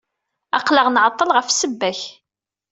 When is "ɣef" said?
1.33-1.47